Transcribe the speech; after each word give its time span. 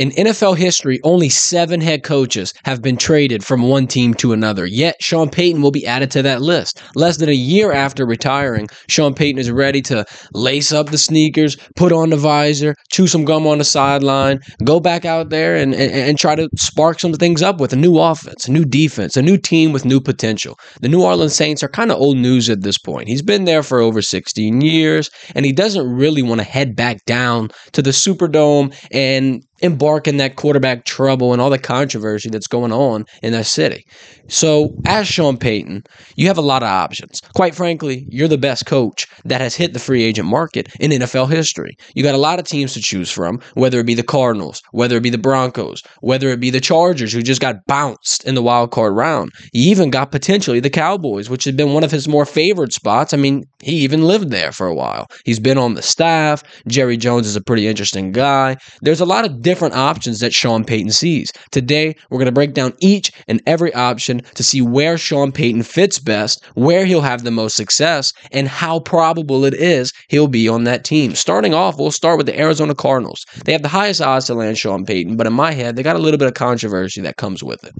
In 0.00 0.12
NFL 0.12 0.56
history, 0.56 0.98
only 1.04 1.28
seven 1.28 1.82
head 1.82 2.02
coaches 2.04 2.54
have 2.64 2.80
been 2.80 2.96
traded 2.96 3.44
from 3.44 3.60
one 3.60 3.86
team 3.86 4.14
to 4.14 4.32
another. 4.32 4.64
Yet, 4.64 4.96
Sean 5.02 5.28
Payton 5.28 5.60
will 5.60 5.70
be 5.70 5.86
added 5.86 6.10
to 6.12 6.22
that 6.22 6.40
list. 6.40 6.80
Less 6.94 7.18
than 7.18 7.28
a 7.28 7.32
year 7.32 7.70
after 7.70 8.06
retiring, 8.06 8.68
Sean 8.88 9.12
Payton 9.12 9.38
is 9.38 9.50
ready 9.50 9.82
to 9.82 10.06
lace 10.32 10.72
up 10.72 10.88
the 10.88 10.96
sneakers, 10.96 11.58
put 11.76 11.92
on 11.92 12.08
the 12.08 12.16
visor, 12.16 12.76
chew 12.90 13.06
some 13.06 13.26
gum 13.26 13.46
on 13.46 13.58
the 13.58 13.64
sideline, 13.64 14.40
go 14.64 14.80
back 14.80 15.04
out 15.04 15.28
there 15.28 15.54
and, 15.54 15.74
and, 15.74 15.92
and 15.92 16.18
try 16.18 16.34
to 16.34 16.48
spark 16.56 16.98
some 16.98 17.12
things 17.12 17.42
up 17.42 17.60
with 17.60 17.74
a 17.74 17.76
new 17.76 17.98
offense, 17.98 18.48
a 18.48 18.52
new 18.52 18.64
defense, 18.64 19.18
a 19.18 19.22
new 19.22 19.36
team 19.36 19.70
with 19.70 19.84
new 19.84 20.00
potential. 20.00 20.58
The 20.80 20.88
New 20.88 21.02
Orleans 21.02 21.34
Saints 21.34 21.62
are 21.62 21.68
kind 21.68 21.92
of 21.92 21.98
old 21.98 22.16
news 22.16 22.48
at 22.48 22.62
this 22.62 22.78
point. 22.78 23.06
He's 23.06 23.20
been 23.20 23.44
there 23.44 23.62
for 23.62 23.80
over 23.80 24.00
16 24.00 24.62
years, 24.62 25.10
and 25.34 25.44
he 25.44 25.52
doesn't 25.52 25.86
really 25.86 26.22
want 26.22 26.40
to 26.40 26.46
head 26.46 26.74
back 26.74 27.04
down 27.04 27.50
to 27.72 27.82
the 27.82 27.90
Superdome 27.90 28.74
and 28.92 29.44
embark 29.62 30.08
in 30.08 30.16
that 30.18 30.36
quarterback 30.36 30.84
trouble 30.84 31.32
and 31.32 31.40
all 31.40 31.50
the 31.50 31.58
controversy 31.58 32.28
that's 32.30 32.46
going 32.46 32.72
on 32.72 33.04
in 33.22 33.32
that 33.32 33.46
city. 33.46 33.84
So, 34.28 34.74
as 34.86 35.08
Sean 35.08 35.36
Payton, 35.36 35.82
you 36.16 36.26
have 36.28 36.38
a 36.38 36.42
lot 36.42 36.62
of 36.62 36.68
options. 36.68 37.20
Quite 37.34 37.54
frankly, 37.54 38.06
you're 38.08 38.28
the 38.28 38.38
best 38.38 38.66
coach 38.66 39.06
that 39.24 39.40
has 39.40 39.56
hit 39.56 39.72
the 39.72 39.78
free 39.78 40.04
agent 40.04 40.28
market 40.28 40.68
in 40.78 40.92
NFL 40.92 41.30
history. 41.30 41.76
You 41.94 42.02
got 42.02 42.14
a 42.14 42.18
lot 42.18 42.38
of 42.38 42.46
teams 42.46 42.72
to 42.74 42.80
choose 42.80 43.10
from, 43.10 43.40
whether 43.54 43.80
it 43.80 43.86
be 43.86 43.94
the 43.94 44.02
Cardinals, 44.02 44.62
whether 44.72 44.96
it 44.96 45.02
be 45.02 45.10
the 45.10 45.18
Broncos, 45.18 45.82
whether 46.00 46.28
it 46.28 46.40
be 46.40 46.50
the 46.50 46.60
Chargers, 46.60 47.12
who 47.12 47.22
just 47.22 47.40
got 47.40 47.56
bounced 47.66 48.24
in 48.24 48.34
the 48.34 48.42
wild 48.42 48.70
card 48.70 48.94
round. 48.94 49.30
You 49.52 49.70
even 49.70 49.90
got 49.90 50.12
potentially 50.12 50.60
the 50.60 50.70
Cowboys, 50.70 51.28
which 51.28 51.44
had 51.44 51.56
been 51.56 51.72
one 51.72 51.84
of 51.84 51.90
his 51.90 52.06
more 52.06 52.26
favored 52.26 52.72
spots. 52.72 53.12
I 53.12 53.16
mean, 53.16 53.44
he 53.62 53.76
even 53.80 54.02
lived 54.06 54.30
there 54.30 54.52
for 54.52 54.66
a 54.66 54.74
while. 54.74 55.06
He's 55.24 55.40
been 55.40 55.58
on 55.58 55.74
the 55.74 55.82
staff. 55.82 56.42
Jerry 56.68 56.96
Jones 56.96 57.26
is 57.26 57.36
a 57.36 57.42
pretty 57.42 57.66
interesting 57.66 58.12
guy. 58.12 58.56
There's 58.80 59.00
a 59.00 59.06
lot 59.06 59.24
of 59.24 59.42
different 59.50 59.74
options 59.74 60.20
that 60.20 60.32
Sean 60.32 60.64
Payton 60.64 60.92
sees. 60.92 61.32
Today, 61.50 61.96
we're 62.08 62.18
going 62.18 62.26
to 62.26 62.32
break 62.32 62.54
down 62.54 62.72
each 62.78 63.10
and 63.26 63.42
every 63.46 63.74
option 63.74 64.20
to 64.36 64.44
see 64.44 64.62
where 64.62 64.96
Sean 64.96 65.32
Payton 65.32 65.64
fits 65.64 65.98
best, 65.98 66.44
where 66.54 66.84
he'll 66.84 67.00
have 67.00 67.24
the 67.24 67.32
most 67.32 67.56
success, 67.56 68.12
and 68.30 68.46
how 68.46 68.78
probable 68.78 69.44
it 69.44 69.54
is 69.54 69.92
he'll 70.08 70.28
be 70.28 70.48
on 70.48 70.62
that 70.64 70.84
team. 70.84 71.16
Starting 71.16 71.52
off, 71.52 71.80
we'll 71.80 71.90
start 71.90 72.16
with 72.16 72.26
the 72.26 72.38
Arizona 72.38 72.76
Cardinals. 72.76 73.24
They 73.44 73.50
have 73.50 73.62
the 73.62 73.68
highest 73.68 74.00
odds 74.00 74.26
to 74.26 74.34
land 74.34 74.56
Sean 74.56 74.84
Payton, 74.84 75.16
but 75.16 75.26
in 75.26 75.32
my 75.32 75.50
head, 75.50 75.74
they 75.74 75.82
got 75.82 75.96
a 75.96 75.98
little 75.98 76.18
bit 76.18 76.28
of 76.28 76.34
controversy 76.34 77.00
that 77.00 77.16
comes 77.16 77.42
with 77.42 77.64
it. 77.64 77.72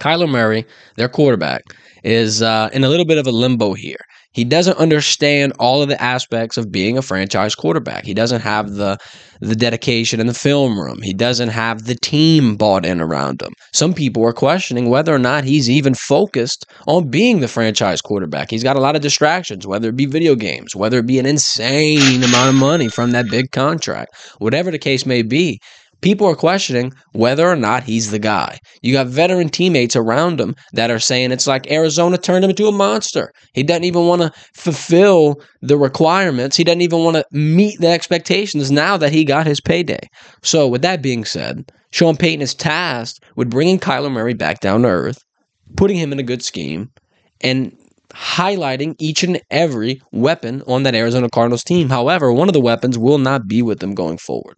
Kyler 0.00 0.30
Murray, 0.30 0.64
their 0.96 1.10
quarterback, 1.10 1.64
is 2.02 2.40
uh, 2.40 2.70
in 2.72 2.82
a 2.82 2.88
little 2.88 3.04
bit 3.04 3.18
of 3.18 3.26
a 3.26 3.32
limbo 3.32 3.74
here. 3.74 4.00
He 4.38 4.44
doesn't 4.44 4.78
understand 4.78 5.52
all 5.58 5.82
of 5.82 5.88
the 5.88 6.00
aspects 6.00 6.56
of 6.56 6.70
being 6.70 6.96
a 6.96 7.02
franchise 7.02 7.56
quarterback. 7.56 8.04
He 8.04 8.14
doesn't 8.14 8.42
have 8.42 8.74
the 8.74 8.96
the 9.40 9.56
dedication 9.56 10.20
in 10.20 10.28
the 10.28 10.32
film 10.32 10.78
room. 10.78 11.02
He 11.02 11.12
doesn't 11.12 11.48
have 11.48 11.86
the 11.86 11.96
team 11.96 12.54
bought 12.54 12.86
in 12.86 13.00
around 13.00 13.42
him. 13.42 13.52
Some 13.72 13.94
people 13.94 14.24
are 14.24 14.32
questioning 14.32 14.90
whether 14.90 15.12
or 15.12 15.18
not 15.18 15.42
he's 15.42 15.68
even 15.68 15.92
focused 15.92 16.66
on 16.86 17.10
being 17.10 17.40
the 17.40 17.48
franchise 17.48 18.00
quarterback. 18.00 18.48
He's 18.48 18.62
got 18.62 18.76
a 18.76 18.80
lot 18.80 18.94
of 18.94 19.02
distractions, 19.02 19.66
whether 19.66 19.88
it 19.88 19.96
be 19.96 20.06
video 20.06 20.36
games, 20.36 20.76
whether 20.76 20.98
it 20.98 21.06
be 21.06 21.18
an 21.18 21.26
insane 21.26 22.22
amount 22.22 22.50
of 22.50 22.54
money 22.54 22.88
from 22.88 23.10
that 23.10 23.28
big 23.28 23.50
contract, 23.50 24.14
whatever 24.38 24.70
the 24.70 24.78
case 24.78 25.04
may 25.04 25.22
be 25.22 25.58
people 26.00 26.26
are 26.26 26.36
questioning 26.36 26.92
whether 27.12 27.48
or 27.48 27.56
not 27.56 27.84
he's 27.84 28.10
the 28.10 28.18
guy. 28.18 28.58
You 28.82 28.92
got 28.92 29.08
veteran 29.08 29.48
teammates 29.48 29.96
around 29.96 30.40
him 30.40 30.54
that 30.72 30.90
are 30.90 30.98
saying 30.98 31.32
it's 31.32 31.46
like 31.46 31.70
Arizona 31.70 32.18
turned 32.18 32.44
him 32.44 32.50
into 32.50 32.68
a 32.68 32.72
monster. 32.72 33.32
He 33.54 33.62
doesn't 33.62 33.84
even 33.84 34.06
want 34.06 34.22
to 34.22 34.32
fulfill 34.54 35.40
the 35.62 35.76
requirements. 35.76 36.56
He 36.56 36.64
doesn't 36.64 36.82
even 36.82 37.04
want 37.04 37.16
to 37.16 37.24
meet 37.32 37.80
the 37.80 37.88
expectations 37.88 38.70
now 38.70 38.96
that 38.96 39.12
he 39.12 39.24
got 39.24 39.46
his 39.46 39.60
payday. 39.60 40.06
So, 40.42 40.68
with 40.68 40.82
that 40.82 41.02
being 41.02 41.24
said, 41.24 41.70
Sean 41.90 42.16
Payton 42.16 42.42
is 42.42 42.54
tasked 42.54 43.24
with 43.36 43.50
bringing 43.50 43.78
Kyler 43.78 44.12
Murray 44.12 44.34
back 44.34 44.60
down 44.60 44.82
to 44.82 44.88
earth, 44.88 45.18
putting 45.76 45.96
him 45.96 46.12
in 46.12 46.18
a 46.18 46.24
good 46.24 46.42
scheme, 46.42 46.90
and 47.40 47.76
highlighting 48.10 48.94
each 48.98 49.22
and 49.22 49.40
every 49.50 50.00
weapon 50.12 50.62
on 50.66 50.82
that 50.82 50.94
Arizona 50.94 51.28
Cardinals 51.28 51.64
team. 51.64 51.88
However, 51.88 52.32
one 52.32 52.48
of 52.48 52.54
the 52.54 52.60
weapons 52.60 52.98
will 52.98 53.18
not 53.18 53.46
be 53.46 53.62
with 53.62 53.80
them 53.80 53.94
going 53.94 54.18
forward. 54.18 54.56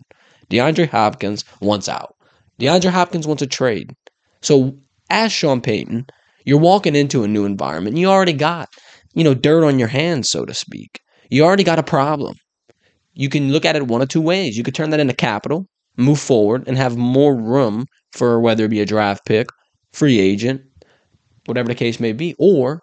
DeAndre 0.50 0.88
Hopkins 0.88 1.44
wants 1.61 1.88
out. 1.88 2.15
DeAndre 2.61 2.91
Hopkins 2.91 3.27
wants 3.27 3.43
a 3.43 3.47
trade. 3.47 3.94
So, 4.43 4.77
as 5.09 5.33
Sean 5.33 5.61
Payton, 5.61 6.06
you're 6.44 6.59
walking 6.59 6.94
into 6.94 7.25
a 7.25 7.28
new 7.28 7.44
environment. 7.44 7.97
You 7.97 8.09
already 8.09 8.33
got, 8.33 8.69
you 9.15 9.25
know, 9.25 9.34
dirt 9.34 9.65
on 9.65 9.78
your 9.78 9.88
hands, 9.88 10.31
so 10.31 10.44
to 10.44 10.55
speak. 10.55 11.00
You 11.31 11.44
already 11.44 11.65
got 11.65 11.78
a 11.78 11.83
problem. 11.83 12.37
You 13.15 13.28
can 13.28 13.53
look 13.53 13.65
at 13.65 13.77
it 13.77 13.87
one 13.87 14.03
of 14.03 14.09
two 14.09 14.21
ways. 14.21 14.56
You 14.56 14.62
could 14.62 14.75
turn 14.75 14.91
that 14.91 15.00
into 15.00 15.15
capital, 15.15 15.66
move 15.97 16.21
forward, 16.21 16.67
and 16.67 16.77
have 16.77 16.97
more 16.97 17.37
room 17.37 17.87
for 18.12 18.41
whether 18.41 18.65
it 18.65 18.71
be 18.71 18.81
a 18.81 18.87
draft 18.87 19.27
pick, 19.27 19.49
free 19.93 20.19
agent, 20.19 20.62
whatever 21.47 21.69
the 21.69 21.75
case 21.75 22.00
may 22.00 22.12
be, 22.12 22.34
or 22.38 22.81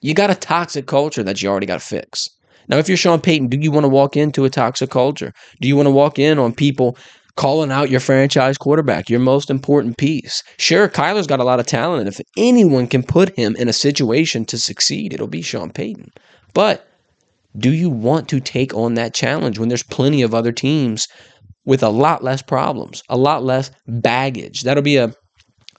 you 0.00 0.14
got 0.14 0.30
a 0.30 0.34
toxic 0.34 0.86
culture 0.86 1.22
that 1.22 1.42
you 1.42 1.48
already 1.48 1.66
got 1.66 1.80
to 1.80 1.86
fix. 1.86 2.28
Now, 2.70 2.78
if 2.78 2.86
you're 2.86 2.96
Sean 2.96 3.20
Payton, 3.20 3.48
do 3.48 3.58
you 3.60 3.72
want 3.72 3.82
to 3.82 3.88
walk 3.88 4.16
into 4.16 4.44
a 4.44 4.50
toxic 4.50 4.90
culture? 4.90 5.32
Do 5.60 5.66
you 5.66 5.74
want 5.74 5.88
to 5.88 5.90
walk 5.90 6.20
in 6.20 6.38
on 6.38 6.54
people 6.54 6.96
calling 7.34 7.72
out 7.72 7.90
your 7.90 7.98
franchise 7.98 8.56
quarterback, 8.56 9.10
your 9.10 9.18
most 9.18 9.50
important 9.50 9.98
piece? 9.98 10.44
Sure, 10.56 10.88
Kyler's 10.88 11.26
got 11.26 11.40
a 11.40 11.44
lot 11.44 11.58
of 11.58 11.66
talent, 11.66 12.06
and 12.06 12.08
if 12.08 12.20
anyone 12.36 12.86
can 12.86 13.02
put 13.02 13.36
him 13.36 13.56
in 13.56 13.68
a 13.68 13.72
situation 13.72 14.44
to 14.44 14.56
succeed, 14.56 15.12
it'll 15.12 15.26
be 15.26 15.42
Sean 15.42 15.72
Payton. 15.72 16.12
But 16.54 16.86
do 17.58 17.72
you 17.72 17.90
want 17.90 18.28
to 18.28 18.38
take 18.38 18.72
on 18.72 18.94
that 18.94 19.14
challenge 19.14 19.58
when 19.58 19.68
there's 19.68 19.82
plenty 19.82 20.22
of 20.22 20.32
other 20.32 20.52
teams 20.52 21.08
with 21.64 21.82
a 21.82 21.88
lot 21.88 22.22
less 22.22 22.40
problems, 22.40 23.02
a 23.08 23.16
lot 23.16 23.42
less 23.42 23.72
baggage? 23.88 24.62
That'll 24.62 24.84
be 24.84 24.96
a 24.96 25.12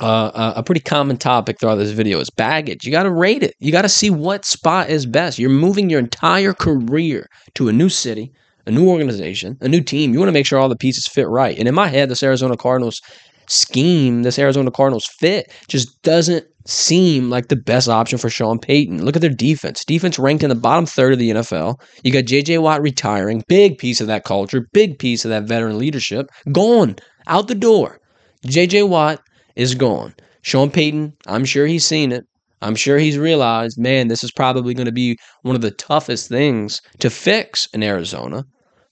uh, 0.01 0.53
a 0.55 0.63
pretty 0.63 0.81
common 0.81 1.17
topic 1.17 1.59
throughout 1.59 1.75
this 1.75 1.91
video 1.91 2.19
is 2.19 2.29
baggage. 2.29 2.85
You 2.85 2.91
got 2.91 3.03
to 3.03 3.11
rate 3.11 3.43
it. 3.43 3.53
You 3.59 3.71
got 3.71 3.83
to 3.83 3.89
see 3.89 4.09
what 4.09 4.45
spot 4.45 4.89
is 4.89 5.05
best. 5.05 5.37
You're 5.37 5.49
moving 5.49 5.89
your 5.89 5.99
entire 5.99 6.53
career 6.53 7.27
to 7.55 7.69
a 7.69 7.73
new 7.73 7.89
city, 7.89 8.31
a 8.65 8.71
new 8.71 8.89
organization, 8.89 9.57
a 9.61 9.67
new 9.67 9.81
team. 9.81 10.13
You 10.13 10.19
want 10.19 10.29
to 10.29 10.33
make 10.33 10.45
sure 10.45 10.59
all 10.59 10.69
the 10.69 10.75
pieces 10.75 11.07
fit 11.07 11.27
right. 11.27 11.57
And 11.57 11.67
in 11.67 11.75
my 11.75 11.87
head, 11.87 12.09
this 12.09 12.23
Arizona 12.23 12.57
Cardinals 12.57 12.99
scheme, 13.47 14.23
this 14.23 14.39
Arizona 14.39 14.71
Cardinals 14.71 15.05
fit, 15.19 15.51
just 15.67 16.01
doesn't 16.01 16.45
seem 16.65 17.29
like 17.29 17.47
the 17.47 17.55
best 17.55 17.89
option 17.89 18.17
for 18.17 18.29
Sean 18.29 18.59
Payton. 18.59 19.03
Look 19.03 19.15
at 19.15 19.21
their 19.21 19.29
defense. 19.29 19.83
Defense 19.85 20.17
ranked 20.17 20.43
in 20.43 20.49
the 20.49 20.55
bottom 20.55 20.85
third 20.85 21.13
of 21.13 21.19
the 21.19 21.31
NFL. 21.31 21.79
You 22.03 22.11
got 22.11 22.25
JJ 22.25 22.61
Watt 22.61 22.81
retiring, 22.81 23.43
big 23.47 23.77
piece 23.77 24.01
of 24.01 24.07
that 24.07 24.23
culture, 24.23 24.67
big 24.73 24.99
piece 24.99 25.25
of 25.25 25.29
that 25.29 25.43
veteran 25.43 25.77
leadership, 25.77 26.27
gone 26.51 26.95
out 27.27 27.47
the 27.47 27.55
door. 27.55 27.99
JJ 28.45 28.89
Watt 28.89 29.21
is 29.55 29.75
gone. 29.75 30.13
Sean 30.41 30.71
Payton, 30.71 31.13
I'm 31.27 31.45
sure 31.45 31.67
he's 31.67 31.85
seen 31.85 32.11
it. 32.11 32.23
I'm 32.61 32.75
sure 32.75 32.97
he's 32.97 33.17
realized, 33.17 33.79
man, 33.79 34.07
this 34.07 34.23
is 34.23 34.31
probably 34.31 34.73
going 34.73 34.85
to 34.85 34.91
be 34.91 35.17
one 35.41 35.55
of 35.55 35.61
the 35.61 35.71
toughest 35.71 36.29
things 36.29 36.79
to 36.99 37.09
fix 37.09 37.67
in 37.73 37.81
Arizona. 37.81 38.43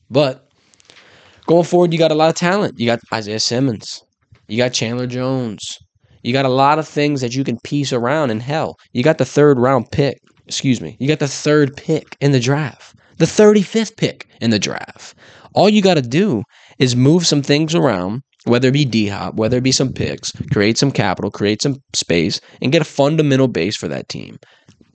But 0.09 0.47
going 1.45 1.65
forward, 1.65 1.93
you 1.93 1.99
got 1.99 2.11
a 2.11 2.15
lot 2.15 2.29
of 2.29 2.35
talent. 2.35 2.79
You 2.79 2.87
got 2.87 2.99
Isaiah 3.13 3.39
Simmons. 3.39 4.01
You 4.47 4.57
got 4.57 4.73
Chandler 4.73 5.05
Jones. 5.05 5.77
You 6.23 6.33
got 6.33 6.45
a 6.45 6.49
lot 6.49 6.79
of 6.79 6.87
things 6.87 7.21
that 7.21 7.35
you 7.35 7.43
can 7.43 7.59
piece 7.63 7.93
around. 7.93 8.31
And 8.31 8.41
hell, 8.41 8.75
you 8.93 9.03
got 9.03 9.19
the 9.19 9.25
third 9.25 9.59
round 9.59 9.91
pick. 9.91 10.17
Excuse 10.47 10.81
me. 10.81 10.97
You 10.99 11.07
got 11.07 11.19
the 11.19 11.27
third 11.27 11.77
pick 11.77 12.17
in 12.19 12.31
the 12.31 12.39
draft, 12.39 12.95
the 13.17 13.25
35th 13.25 13.95
pick 13.97 14.27
in 14.41 14.49
the 14.49 14.57
draft. 14.57 15.15
All 15.53 15.69
you 15.69 15.83
got 15.83 15.93
to 15.95 16.01
do 16.01 16.43
is 16.79 16.95
move 16.95 17.27
some 17.27 17.43
things 17.43 17.75
around 17.75 18.23
whether 18.45 18.69
it 18.69 18.73
be 18.73 18.85
D 18.85 19.07
Hop, 19.07 19.35
whether 19.35 19.57
it 19.57 19.63
be 19.63 19.71
some 19.71 19.93
picks, 19.93 20.31
create 20.51 20.77
some 20.77 20.91
capital, 20.91 21.31
create 21.31 21.61
some 21.61 21.81
space, 21.93 22.39
and 22.61 22.71
get 22.71 22.81
a 22.81 22.85
fundamental 22.85 23.47
base 23.47 23.75
for 23.75 23.87
that 23.87 24.09
team. 24.09 24.37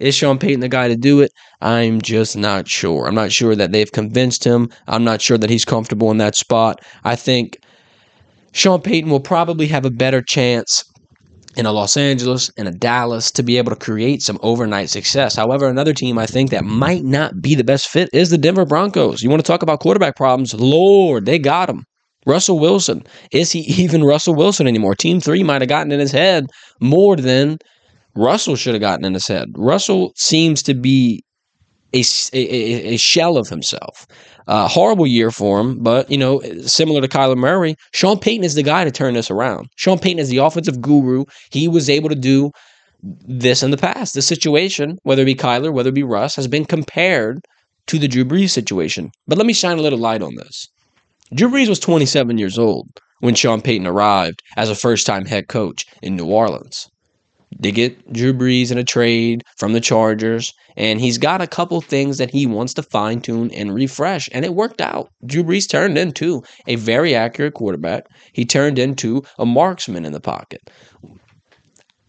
Is 0.00 0.14
Sean 0.14 0.38
Payton 0.38 0.60
the 0.60 0.68
guy 0.68 0.88
to 0.88 0.96
do 0.96 1.20
it? 1.20 1.30
I'm 1.60 2.02
just 2.02 2.36
not 2.36 2.68
sure. 2.68 3.06
I'm 3.06 3.14
not 3.14 3.30
sure 3.30 3.54
that 3.54 3.72
they've 3.72 3.92
convinced 3.92 4.44
him. 4.44 4.68
I'm 4.88 5.04
not 5.04 5.22
sure 5.22 5.38
that 5.38 5.50
he's 5.50 5.64
comfortable 5.64 6.10
in 6.10 6.18
that 6.18 6.34
spot. 6.34 6.80
I 7.04 7.14
think 7.14 7.58
Sean 8.52 8.80
Payton 8.80 9.10
will 9.10 9.20
probably 9.20 9.68
have 9.68 9.84
a 9.84 9.90
better 9.90 10.20
chance 10.20 10.84
in 11.56 11.66
a 11.66 11.72
Los 11.72 11.96
Angeles 11.96 12.50
and 12.56 12.66
a 12.66 12.72
Dallas 12.72 13.30
to 13.32 13.42
be 13.42 13.56
able 13.58 13.70
to 13.70 13.76
create 13.76 14.22
some 14.22 14.38
overnight 14.42 14.90
success. 14.90 15.36
However, 15.36 15.68
another 15.68 15.92
team 15.92 16.18
I 16.18 16.26
think 16.26 16.50
that 16.50 16.64
might 16.64 17.04
not 17.04 17.40
be 17.40 17.54
the 17.54 17.64
best 17.64 17.88
fit 17.88 18.10
is 18.12 18.30
the 18.30 18.38
Denver 18.38 18.64
Broncos. 18.64 19.22
You 19.22 19.30
want 19.30 19.44
to 19.44 19.46
talk 19.46 19.62
about 19.62 19.80
quarterback 19.80 20.16
problems? 20.16 20.54
Lord, 20.54 21.26
they 21.26 21.38
got 21.38 21.66
them. 21.66 21.84
Russell 22.26 22.58
Wilson. 22.58 23.04
Is 23.32 23.52
he 23.52 23.60
even 23.82 24.04
Russell 24.04 24.34
Wilson 24.34 24.66
anymore? 24.66 24.94
Team 24.94 25.20
three 25.20 25.42
might 25.42 25.62
have 25.62 25.68
gotten 25.68 25.92
in 25.92 26.00
his 26.00 26.12
head 26.12 26.46
more 26.80 27.16
than 27.16 27.58
Russell 28.16 28.56
should 28.56 28.74
have 28.74 28.80
gotten 28.80 29.04
in 29.04 29.14
his 29.14 29.26
head. 29.26 29.48
Russell 29.56 30.12
seems 30.16 30.62
to 30.62 30.74
be 30.74 31.24
a, 31.92 32.02
a, 32.32 32.94
a 32.94 32.96
shell 32.96 33.36
of 33.36 33.48
himself. 33.48 34.06
Uh, 34.46 34.68
horrible 34.68 35.06
year 35.06 35.30
for 35.30 35.60
him, 35.60 35.82
but 35.82 36.10
you 36.10 36.18
know, 36.18 36.40
similar 36.66 37.00
to 37.00 37.08
Kyler 37.08 37.36
Murray, 37.36 37.76
Sean 37.92 38.18
Payton 38.18 38.44
is 38.44 38.54
the 38.54 38.62
guy 38.62 38.84
to 38.84 38.90
turn 38.90 39.14
this 39.14 39.30
around. 39.30 39.68
Sean 39.76 39.98
Payton 39.98 40.18
is 40.18 40.28
the 40.28 40.36
offensive 40.38 40.80
guru. 40.80 41.24
He 41.50 41.66
was 41.66 41.88
able 41.88 42.08
to 42.10 42.14
do 42.14 42.50
this 43.02 43.62
in 43.62 43.70
the 43.70 43.76
past. 43.76 44.14
This 44.14 44.26
situation, 44.26 44.98
whether 45.02 45.22
it 45.22 45.26
be 45.26 45.34
Kyler, 45.34 45.72
whether 45.72 45.88
it 45.88 45.94
be 45.94 46.02
Russ, 46.02 46.36
has 46.36 46.48
been 46.48 46.64
compared 46.64 47.40
to 47.86 47.98
the 47.98 48.08
Drew 48.08 48.24
Brees 48.24 48.50
situation. 48.50 49.10
But 49.26 49.38
let 49.38 49.46
me 49.46 49.52
shine 49.52 49.78
a 49.78 49.82
little 49.82 49.98
light 49.98 50.22
on 50.22 50.34
this. 50.36 50.68
Drew 51.32 51.48
Brees 51.48 51.70
was 51.70 51.80
27 51.80 52.36
years 52.36 52.58
old 52.58 52.86
when 53.20 53.34
Sean 53.34 53.62
Payton 53.62 53.86
arrived 53.86 54.42
as 54.58 54.68
a 54.68 54.74
first 54.74 55.06
time 55.06 55.24
head 55.24 55.48
coach 55.48 55.86
in 56.02 56.16
New 56.16 56.26
Orleans. 56.26 56.86
They 57.58 57.72
get 57.72 58.12
Drew 58.12 58.34
Brees 58.34 58.70
in 58.70 58.76
a 58.76 58.84
trade 58.84 59.42
from 59.56 59.72
the 59.72 59.80
Chargers, 59.80 60.52
and 60.76 61.00
he's 61.00 61.16
got 61.16 61.40
a 61.40 61.46
couple 61.46 61.80
things 61.80 62.18
that 62.18 62.30
he 62.30 62.46
wants 62.46 62.74
to 62.74 62.82
fine 62.82 63.22
tune 63.22 63.50
and 63.52 63.72
refresh, 63.72 64.28
and 64.32 64.44
it 64.44 64.54
worked 64.54 64.82
out. 64.82 65.08
Drew 65.24 65.42
Brees 65.42 65.68
turned 65.68 65.96
into 65.96 66.42
a 66.66 66.76
very 66.76 67.14
accurate 67.14 67.54
quarterback. 67.54 68.04
He 68.34 68.44
turned 68.44 68.78
into 68.78 69.22
a 69.38 69.46
marksman 69.46 70.04
in 70.04 70.12
the 70.12 70.20
pocket. 70.20 70.60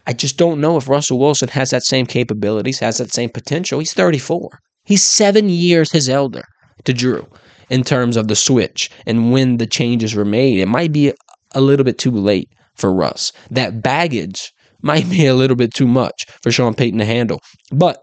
I 0.06 0.12
just 0.12 0.36
don't 0.36 0.60
know 0.60 0.76
if 0.76 0.88
Russell 0.88 1.18
Wilson 1.18 1.48
has 1.48 1.70
that 1.70 1.84
same 1.84 2.04
capabilities, 2.04 2.80
has 2.80 2.98
that 2.98 3.14
same 3.14 3.30
potential. 3.30 3.78
He's 3.78 3.94
34. 3.94 4.58
He's 4.84 5.02
seven 5.02 5.48
years 5.48 5.90
his 5.90 6.08
elder 6.08 6.44
to 6.84 6.92
Drew 6.92 7.26
in 7.70 7.82
terms 7.82 8.16
of 8.16 8.28
the 8.28 8.36
switch 8.36 8.90
and 9.06 9.32
when 9.32 9.56
the 9.56 9.66
changes 9.66 10.14
were 10.14 10.24
made. 10.24 10.58
It 10.58 10.66
might 10.66 10.92
be 10.92 11.12
a 11.52 11.60
little 11.60 11.84
bit 11.84 11.98
too 11.98 12.10
late 12.10 12.48
for 12.74 12.92
Russ. 12.92 13.32
That 13.50 13.82
baggage 13.82 14.52
might 14.82 15.08
be 15.08 15.26
a 15.26 15.34
little 15.34 15.56
bit 15.56 15.74
too 15.74 15.86
much 15.86 16.26
for 16.42 16.50
Sean 16.50 16.74
Payton 16.74 16.98
to 16.98 17.04
handle. 17.04 17.40
But 17.72 17.98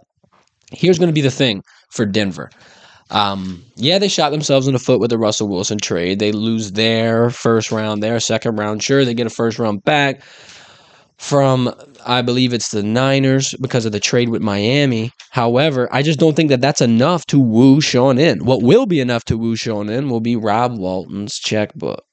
here's 0.72 1.00
going 1.00 1.10
to 1.10 1.14
be 1.14 1.22
the 1.22 1.32
thing 1.32 1.64
for 1.92 2.06
Denver. 2.06 2.50
Um, 3.12 3.64
yeah, 3.76 4.00
they 4.00 4.08
shot 4.08 4.32
themselves 4.32 4.68
in 4.68 4.74
the 4.74 4.80
foot 4.80 5.00
with 5.00 5.12
the 5.12 5.20
Russell 5.20 5.48
Wilson 5.48 5.78
trade. 5.78 6.20
They 6.20 6.32
lose 6.32 6.72
their 6.72 7.30
first 7.30 7.72
round, 7.72 8.02
their 8.02 8.20
second 8.20 8.56
round. 8.56 8.82
Sure, 8.82 9.06
they 9.06 9.14
get 9.14 9.28
a 9.28 9.30
first 9.30 9.60
round 9.60 9.84
back 9.84 10.24
from 11.24 11.74
I 12.06 12.22
believe 12.22 12.54
it's 12.54 12.72
the 12.72 12.84
Niners 12.84 13.56
because 13.62 13.86
of 13.86 13.94
the 13.94 14.00
trade 14.00 14.28
with 14.28 14.42
Miami. 14.42 15.12
However, 15.32 15.88
I 15.90 16.02
just 16.02 16.20
don't 16.20 16.36
think 16.36 16.50
that 16.50 16.60
that's 16.60 16.82
enough 16.82 17.26
to 17.28 17.40
woo 17.40 17.80
Sean 17.80 18.18
in. 18.18 18.44
What 18.44 18.62
will 18.62 18.86
be 18.86 19.00
enough 19.00 19.24
to 19.26 19.38
woo 19.38 19.56
Sean 19.56 19.90
in 19.90 20.10
will 20.10 20.20
be 20.20 20.36
Rob 20.36 20.78
Walton's 20.78 21.40
checkbook. 21.40 22.04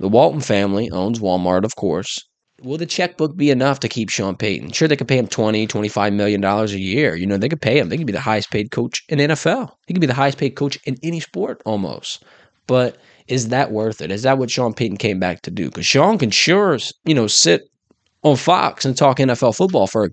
The 0.00 0.08
Walton 0.08 0.40
family 0.40 0.90
owns 0.90 1.20
Walmart, 1.20 1.64
of 1.64 1.76
course. 1.76 2.18
Will 2.60 2.78
the 2.78 2.86
checkbook 2.86 3.36
be 3.36 3.50
enough 3.50 3.78
to 3.80 3.88
keep 3.88 4.10
Sean 4.10 4.36
Payton? 4.36 4.72
Sure, 4.72 4.88
they 4.88 4.96
could 4.96 5.08
pay 5.08 5.18
him 5.18 5.28
20, 5.28 5.68
25 5.68 6.12
million 6.12 6.40
dollars 6.40 6.72
a 6.72 6.80
year. 6.80 7.14
You 7.14 7.26
know, 7.26 7.36
they 7.36 7.48
could 7.48 7.62
pay 7.62 7.78
him. 7.78 7.90
They 7.90 7.96
could 7.96 8.06
be 8.08 8.12
the 8.12 8.20
highest 8.20 8.50
paid 8.50 8.72
coach 8.72 9.04
in 9.08 9.20
NFL. 9.20 9.70
He 9.86 9.94
could 9.94 10.00
be 10.00 10.06
the 10.08 10.14
highest 10.14 10.38
paid 10.38 10.56
coach 10.56 10.78
in 10.84 10.96
any 11.04 11.20
sport 11.20 11.62
almost. 11.64 12.24
But 12.66 12.98
is 13.28 13.48
that 13.48 13.70
worth 13.70 14.00
it? 14.00 14.10
Is 14.10 14.22
that 14.22 14.38
what 14.38 14.50
Sean 14.50 14.74
Payton 14.74 14.96
came 14.96 15.20
back 15.20 15.42
to 15.42 15.50
do? 15.50 15.66
Because 15.66 15.86
Sean 15.86 16.18
can 16.18 16.30
sure, 16.30 16.78
you 17.04 17.14
know, 17.14 17.26
sit 17.28 17.71
on 18.22 18.36
Fox 18.36 18.84
and 18.84 18.96
talk 18.96 19.18
NFL 19.18 19.56
football 19.56 19.86
for 19.86 20.04
a 20.04 20.10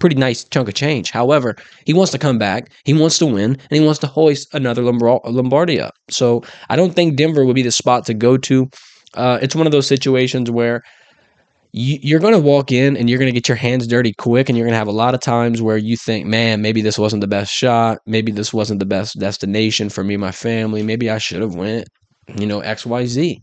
pretty 0.00 0.16
nice 0.16 0.44
chunk 0.44 0.68
of 0.68 0.74
change. 0.74 1.10
However, 1.10 1.56
he 1.86 1.94
wants 1.94 2.12
to 2.12 2.18
come 2.18 2.38
back, 2.38 2.70
he 2.84 2.92
wants 2.94 3.18
to 3.18 3.26
win, 3.26 3.52
and 3.52 3.78
he 3.78 3.80
wants 3.80 4.00
to 4.00 4.06
hoist 4.06 4.52
another 4.54 4.82
Lombardi 4.82 5.80
up. 5.80 5.94
So 6.10 6.42
I 6.68 6.76
don't 6.76 6.94
think 6.94 7.16
Denver 7.16 7.44
would 7.44 7.54
be 7.54 7.62
the 7.62 7.70
spot 7.70 8.04
to 8.06 8.14
go 8.14 8.36
to. 8.36 8.68
Uh, 9.14 9.38
it's 9.40 9.54
one 9.54 9.66
of 9.66 9.72
those 9.72 9.86
situations 9.86 10.50
where 10.50 10.82
you're 11.76 12.20
going 12.20 12.32
to 12.32 12.38
walk 12.38 12.70
in 12.70 12.96
and 12.96 13.10
you're 13.10 13.18
going 13.18 13.32
to 13.32 13.32
get 13.32 13.48
your 13.48 13.56
hands 13.56 13.88
dirty 13.88 14.12
quick 14.12 14.48
and 14.48 14.56
you're 14.56 14.64
going 14.64 14.74
to 14.74 14.78
have 14.78 14.86
a 14.86 14.92
lot 14.92 15.12
of 15.12 15.20
times 15.20 15.60
where 15.60 15.76
you 15.76 15.96
think 15.96 16.24
man 16.24 16.62
maybe 16.62 16.80
this 16.80 16.96
wasn't 16.96 17.20
the 17.20 17.26
best 17.26 17.52
shot 17.52 17.98
maybe 18.06 18.30
this 18.30 18.54
wasn't 18.54 18.78
the 18.78 18.86
best 18.86 19.18
destination 19.18 19.88
for 19.88 20.04
me 20.04 20.16
my 20.16 20.30
family 20.30 20.84
maybe 20.84 21.10
i 21.10 21.18
should 21.18 21.40
have 21.40 21.56
went 21.56 21.88
you 22.36 22.46
know 22.46 22.60
xyz 22.60 23.40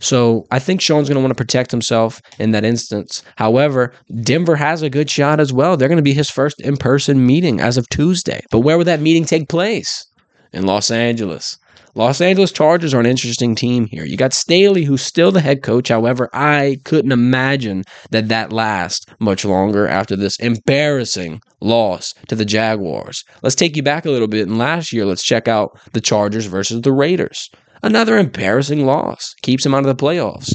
so 0.00 0.46
I 0.50 0.58
think 0.58 0.80
Sean's 0.80 1.08
going 1.08 1.16
to 1.16 1.20
want 1.20 1.30
to 1.30 1.42
protect 1.42 1.70
himself 1.70 2.20
in 2.38 2.50
that 2.52 2.64
instance. 2.64 3.22
However, 3.36 3.92
Denver 4.22 4.56
has 4.56 4.82
a 4.82 4.90
good 4.90 5.10
shot 5.10 5.40
as 5.40 5.52
well. 5.52 5.76
They're 5.76 5.88
going 5.88 5.96
to 5.96 6.02
be 6.02 6.12
his 6.14 6.30
first 6.30 6.60
in 6.60 6.76
person 6.76 7.26
meeting 7.26 7.60
as 7.60 7.76
of 7.76 7.88
Tuesday. 7.88 8.42
But 8.50 8.60
where 8.60 8.78
would 8.78 8.86
that 8.86 9.00
meeting 9.00 9.24
take 9.24 9.48
place? 9.48 10.04
In 10.52 10.66
Los 10.66 10.90
Angeles. 10.90 11.56
Los 11.94 12.20
Angeles 12.20 12.52
Chargers 12.52 12.92
are 12.92 13.00
an 13.00 13.06
interesting 13.06 13.54
team 13.54 13.86
here. 13.86 14.04
You 14.04 14.18
got 14.18 14.34
Staley, 14.34 14.84
who's 14.84 15.00
still 15.00 15.32
the 15.32 15.40
head 15.40 15.62
coach. 15.62 15.88
However, 15.88 16.28
I 16.34 16.76
couldn't 16.84 17.10
imagine 17.10 17.84
that 18.10 18.28
that 18.28 18.52
lasts 18.52 19.06
much 19.18 19.46
longer 19.46 19.88
after 19.88 20.14
this 20.14 20.36
embarrassing 20.36 21.40
loss 21.62 22.12
to 22.28 22.34
the 22.34 22.44
Jaguars. 22.44 23.24
Let's 23.42 23.54
take 23.54 23.76
you 23.76 23.82
back 23.82 24.04
a 24.04 24.10
little 24.10 24.28
bit. 24.28 24.46
And 24.46 24.58
last 24.58 24.92
year, 24.92 25.06
let's 25.06 25.24
check 25.24 25.48
out 25.48 25.78
the 25.94 26.02
Chargers 26.02 26.44
versus 26.44 26.82
the 26.82 26.92
Raiders. 26.92 27.48
Another 27.82 28.18
embarrassing 28.18 28.86
loss 28.86 29.34
keeps 29.42 29.64
him 29.64 29.74
out 29.74 29.86
of 29.86 29.96
the 29.96 30.02
playoffs. 30.04 30.52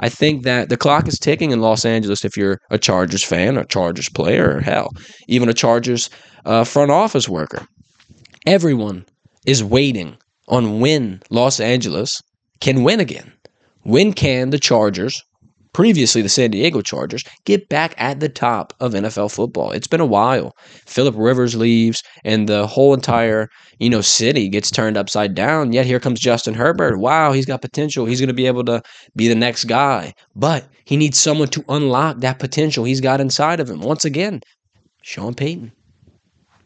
I 0.00 0.08
think 0.08 0.44
that 0.44 0.68
the 0.68 0.76
clock 0.76 1.08
is 1.08 1.18
ticking 1.18 1.50
in 1.50 1.60
Los 1.60 1.84
Angeles 1.84 2.24
if 2.24 2.36
you're 2.36 2.58
a 2.70 2.78
Chargers 2.78 3.22
fan, 3.22 3.58
a 3.58 3.66
Chargers 3.66 4.08
player, 4.08 4.56
or 4.56 4.60
hell, 4.60 4.90
even 5.28 5.48
a 5.48 5.54
Chargers 5.54 6.08
uh, 6.46 6.64
front 6.64 6.90
office 6.90 7.28
worker. 7.28 7.66
Everyone 8.46 9.04
is 9.46 9.62
waiting 9.62 10.16
on 10.48 10.80
when 10.80 11.20
Los 11.30 11.60
Angeles 11.60 12.22
can 12.60 12.82
win 12.82 13.00
again. 13.00 13.32
When 13.82 14.12
can 14.12 14.50
the 14.50 14.58
Chargers 14.58 15.22
previously 15.72 16.22
the 16.22 16.28
San 16.28 16.50
Diego 16.50 16.80
Chargers, 16.80 17.24
get 17.44 17.68
back 17.68 17.94
at 17.98 18.20
the 18.20 18.28
top 18.28 18.72
of 18.80 18.92
NFL 18.92 19.32
football. 19.32 19.70
It's 19.70 19.86
been 19.86 20.00
a 20.00 20.06
while. 20.06 20.52
Philip 20.86 21.14
Rivers 21.16 21.54
leaves 21.54 22.02
and 22.24 22.48
the 22.48 22.66
whole 22.66 22.94
entire, 22.94 23.48
you 23.78 23.90
know, 23.90 24.00
city 24.00 24.48
gets 24.48 24.70
turned 24.70 24.96
upside 24.96 25.34
down. 25.34 25.72
Yet 25.72 25.86
here 25.86 26.00
comes 26.00 26.20
Justin 26.20 26.54
Herbert. 26.54 26.98
Wow, 26.98 27.32
he's 27.32 27.46
got 27.46 27.62
potential. 27.62 28.06
He's 28.06 28.20
going 28.20 28.28
to 28.28 28.34
be 28.34 28.46
able 28.46 28.64
to 28.64 28.82
be 29.16 29.28
the 29.28 29.34
next 29.34 29.64
guy. 29.64 30.12
But 30.34 30.66
he 30.84 30.96
needs 30.96 31.18
someone 31.18 31.48
to 31.48 31.64
unlock 31.68 32.18
that 32.18 32.38
potential 32.38 32.84
he's 32.84 33.00
got 33.00 33.20
inside 33.20 33.60
of 33.60 33.70
him. 33.70 33.80
Once 33.80 34.04
again, 34.04 34.40
Sean 35.02 35.34
Payton. 35.34 35.72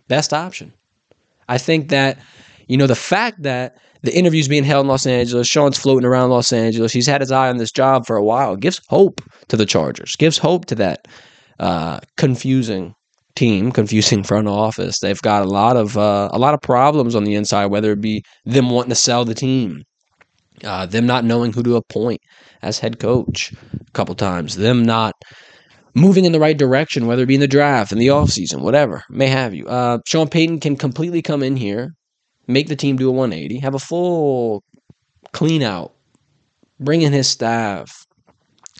Best 0.08 0.32
option. 0.32 0.72
I 1.48 1.58
think 1.58 1.88
that, 1.90 2.18
you 2.68 2.76
know, 2.76 2.86
the 2.86 2.94
fact 2.94 3.42
that 3.42 3.76
the 4.04 4.16
interview's 4.16 4.48
being 4.48 4.64
held 4.64 4.84
in 4.84 4.88
Los 4.88 5.06
Angeles. 5.06 5.48
Sean's 5.48 5.78
floating 5.78 6.06
around 6.06 6.30
Los 6.30 6.52
Angeles. 6.52 6.92
He's 6.92 7.06
had 7.06 7.20
his 7.20 7.32
eye 7.32 7.48
on 7.48 7.56
this 7.56 7.72
job 7.72 8.06
for 8.06 8.16
a 8.16 8.24
while. 8.24 8.54
Gives 8.54 8.80
hope 8.88 9.20
to 9.48 9.56
the 9.56 9.66
Chargers. 9.66 10.14
Gives 10.16 10.38
hope 10.38 10.66
to 10.66 10.74
that 10.76 11.06
uh, 11.58 12.00
confusing 12.16 12.94
team, 13.34 13.72
confusing 13.72 14.22
front 14.22 14.46
office. 14.46 14.98
They've 15.00 15.20
got 15.22 15.42
a 15.42 15.48
lot 15.48 15.76
of 15.76 15.96
uh, 15.96 16.28
a 16.32 16.38
lot 16.38 16.54
of 16.54 16.60
problems 16.60 17.14
on 17.14 17.24
the 17.24 17.34
inside, 17.34 17.66
whether 17.66 17.92
it 17.92 18.00
be 18.00 18.22
them 18.44 18.70
wanting 18.70 18.90
to 18.90 18.94
sell 18.96 19.24
the 19.24 19.34
team, 19.34 19.82
uh, 20.62 20.86
them 20.86 21.06
not 21.06 21.24
knowing 21.24 21.52
who 21.52 21.62
to 21.62 21.76
appoint 21.76 22.20
as 22.62 22.78
head 22.78 22.98
coach 22.98 23.52
a 23.52 23.90
couple 23.92 24.14
times, 24.14 24.56
them 24.56 24.84
not 24.84 25.14
moving 25.94 26.24
in 26.24 26.32
the 26.32 26.40
right 26.40 26.58
direction, 26.58 27.06
whether 27.06 27.22
it 27.22 27.26
be 27.26 27.34
in 27.36 27.40
the 27.40 27.48
draft, 27.48 27.92
in 27.92 27.98
the 27.98 28.08
offseason, 28.08 28.60
whatever, 28.60 29.02
may 29.08 29.28
have 29.28 29.54
you. 29.54 29.66
Uh, 29.66 29.98
Sean 30.06 30.28
Payton 30.28 30.60
can 30.60 30.76
completely 30.76 31.22
come 31.22 31.42
in 31.42 31.56
here, 31.56 31.90
make 32.46 32.69
the 32.69 32.76
team 32.76 32.96
do 32.96 33.08
a 33.08 33.12
180, 33.12 33.58
have 33.58 33.75
a 33.75 33.79
full 33.79 34.62
clean 35.32 35.62
out, 35.62 35.93
bring 36.81 37.02
in 37.02 37.12
his 37.12 37.29
staff, 37.29 38.06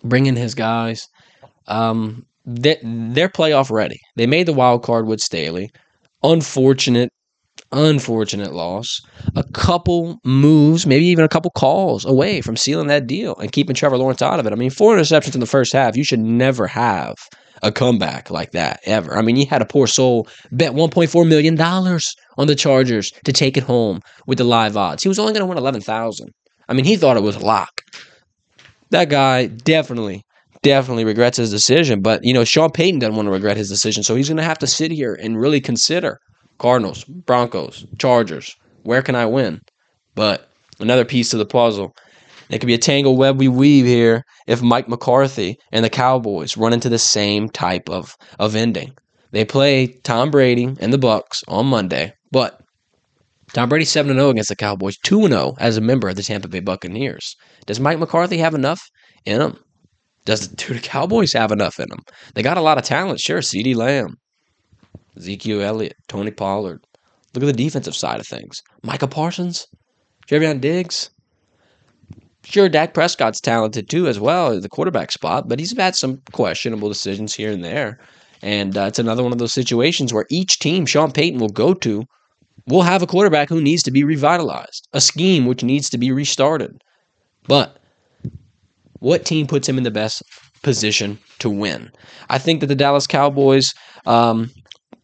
bring 0.03 0.27
in 0.27 0.37
his 0.37 0.55
guys. 0.55 1.09
Um, 1.67 2.27
they, 2.45 2.79
they're 2.83 3.29
playoff 3.29 3.71
ready. 3.71 4.01
They 4.17 4.27
made 4.27 4.47
the 4.47 4.53
wild 4.53 4.83
card 4.83 5.07
with 5.07 5.21
Staley. 5.21 5.71
Unfortunate, 6.23 7.11
unfortunate 7.73 8.53
loss. 8.53 9.01
A 9.35 9.45
couple 9.53 10.19
moves, 10.25 10.87
maybe 10.87 11.07
even 11.07 11.25
a 11.25 11.29
couple 11.29 11.51
calls 11.51 12.05
away 12.05 12.41
from 12.41 12.57
sealing 12.57 12.89
that 12.89 13.07
deal 13.07 13.37
and 13.37 13.53
keeping 13.53 13.75
Trevor 13.75 13.99
Lawrence 13.99 14.23
out 14.23 14.41
of 14.41 14.47
it. 14.47 14.53
I 14.53 14.57
mean, 14.57 14.71
four 14.71 14.97
interceptions 14.97 15.35
in 15.35 15.41
the 15.41 15.47
first 15.47 15.73
half. 15.73 15.97
You 15.97 16.05
should 16.05 16.21
never 16.21 16.67
have 16.67 17.17
a 17.65 17.73
comeback 17.73 18.31
like 18.31 18.53
that 18.53 18.79
ever. 18.85 19.17
I 19.17 19.23
mean, 19.23 19.37
you 19.37 19.47
had 19.47 19.63
a 19.63 19.67
poor 19.67 19.87
soul 19.87 20.29
bet 20.53 20.73
$1.4 20.73 21.27
million 21.27 21.61
on 21.61 22.47
the 22.47 22.55
Chargers 22.55 23.11
to 23.25 23.33
take 23.33 23.57
it 23.57 23.65
home 23.65 24.01
with 24.27 24.39
the 24.39 24.45
live 24.45 24.77
odds. 24.77 25.03
He 25.03 25.09
was 25.09 25.19
only 25.19 25.33
going 25.33 25.41
to 25.41 25.47
win 25.47 25.59
11000 25.59 26.29
I 26.69 26.73
mean, 26.73 26.85
he 26.85 26.97
thought 26.97 27.17
it 27.17 27.23
was 27.23 27.37
a 27.37 27.45
lock. 27.45 27.81
That 28.91 29.09
guy 29.09 29.47
definitely, 29.47 30.23
definitely 30.63 31.05
regrets 31.05 31.39
his 31.39 31.51
decision. 31.51 32.01
But, 32.01 32.21
you 32.23 32.33
know, 32.33 32.45
Sean 32.45 32.71
Payton 32.71 33.01
doesn't 33.01 33.17
want 33.17 33.27
to 33.27 33.33
regret 33.33 33.57
his 33.57 33.69
decision. 33.69 34.03
So 34.03 34.15
he's 34.15 34.29
going 34.29 34.39
to 34.39 34.45
have 34.45 34.59
to 34.59 34.67
sit 34.67 34.91
here 34.91 35.15
and 35.21 35.39
really 35.39 35.61
consider 35.61 36.19
Cardinals, 36.59 37.05
Broncos, 37.05 37.87
Chargers. 37.99 38.55
Where 38.83 39.03
can 39.03 39.15
I 39.15 39.27
win? 39.27 39.61
But 40.15 40.49
another 40.81 41.05
piece 41.05 41.31
to 41.31 41.37
the 41.37 41.47
puzzle 41.47 41.95
it 42.51 42.59
could 42.59 42.67
be 42.67 42.75
a 42.75 42.79
tangle 42.79 43.17
web 43.17 43.39
we 43.39 43.49
weave 43.49 43.87
here 43.87 44.25
if 44.47 44.63
Mike 44.63 44.89
McCarthy 44.89 45.57
and 45.73 45.85
the 45.85 45.91
Cowboys 45.91 46.57
run 46.57 46.73
into 46.73 46.89
the 46.89 46.99
same 46.99 47.49
type 47.49 47.89
of, 47.89 48.17
of 48.39 48.55
ending. 48.55 48.93
They 49.33 49.45
play 49.45 49.89
Tom 50.05 50.31
Brady 50.31 50.65
and 50.79 50.93
the 50.93 50.99
Bucs 50.99 51.43
on 51.49 51.67
Monday, 51.67 52.13
but 52.31 52.61
Tom 53.53 53.69
Brady 53.69 53.85
7 53.85 54.15
0 54.15 54.31
against 54.31 54.49
the 54.49 54.57
Cowboys, 54.57 54.97
2 55.05 55.29
0 55.29 55.55
as 55.59 55.77
a 55.77 55.81
member 55.81 56.09
of 56.09 56.17
the 56.17 56.23
Tampa 56.23 56.49
Bay 56.49 56.61
Buccaneers. 56.61 57.37
Does 57.67 57.81
Mike 57.81 57.99
McCarthy 57.99 58.39
have 58.39 58.55
enough 58.55 58.83
in 59.25 59.41
him? 59.41 59.59
Does 60.25 60.49
do 60.49 60.75
the 60.75 60.81
Cowboys 60.81 61.33
have 61.33 61.53
enough 61.53 61.79
in 61.79 61.89
them? 61.89 62.01
They 62.35 62.43
got 62.43 62.59
a 62.59 62.63
lot 62.63 62.79
of 62.79 62.85
talent, 62.85 63.21
sure. 63.21 63.41
CeeDee 63.41 63.77
Lamb, 63.77 64.17
Ezekiel 65.17 65.63
Elliott, 65.63 65.97
Tony 66.09 66.31
Pollard. 66.31 66.81
Look 67.35 67.45
at 67.45 67.47
the 67.47 67.53
defensive 67.53 67.95
side 67.95 68.21
of 68.21 68.27
things. 68.27 68.63
Micah 68.83 69.09
Parsons, 69.09 69.67
Trevon 70.29 70.61
Diggs. 70.61 71.11
Sure, 72.45 72.69
Dak 72.69 72.95
Prescott's 72.95 73.41
talented 73.41 73.89
too, 73.89 74.07
as 74.07 74.21
well, 74.21 74.53
at 74.53 74.63
the 74.63 74.69
quarterback 74.69 75.11
spot, 75.11 75.49
but 75.49 75.59
he's 75.59 75.77
had 75.77 75.97
some 75.97 76.21
questionable 76.33 76.89
decisions 76.89 77.35
here 77.35 77.51
and 77.51 77.65
there. 77.65 77.99
And 78.43 78.77
uh, 78.77 78.83
it's 78.83 78.99
another 78.99 79.23
one 79.23 79.33
of 79.33 79.39
those 79.39 79.55
situations 79.55 80.13
where 80.13 80.27
each 80.31 80.59
team 80.59 80.85
Sean 80.85 81.11
Payton 81.11 81.41
will 81.41 81.49
go 81.49 81.73
to 81.75 82.05
will 82.67 82.83
have 82.83 83.03
a 83.03 83.07
quarterback 83.07 83.49
who 83.49 83.61
needs 83.61 83.83
to 83.85 83.91
be 83.91 84.05
revitalized, 84.05 84.87
a 84.93 85.01
scheme 85.01 85.47
which 85.47 85.63
needs 85.63 85.89
to 85.91 85.99
be 85.99 86.13
restarted. 86.13 86.77
But 87.47 87.79
what 89.01 89.25
team 89.25 89.47
puts 89.47 89.69
him 89.69 89.79
in 89.79 89.85
the 89.85 89.91
best 89.91 90.23
position 90.63 91.19
to 91.39 91.51
win? 91.51 91.91
I 92.29 92.39
think 92.39 92.61
that 92.61 92.67
the 92.67 92.75
Dallas 92.75 93.07
Cowboys, 93.07 93.73
um, 94.07 94.51